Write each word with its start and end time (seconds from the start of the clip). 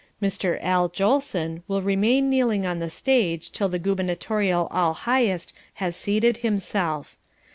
Mr. 0.19 0.57
Al 0.63 0.89
Jolson 0.89 1.61
will 1.67 1.83
remain 1.83 2.27
kneeling 2.27 2.65
on 2.65 2.79
the 2.79 2.89
stage 2.89 3.51
till 3.51 3.69
the 3.69 3.77
Gubernatorial 3.77 4.67
All 4.71 4.95
Highest 4.95 5.53
has 5.75 5.95
seated 5.95 6.39
itself. 6.43 7.15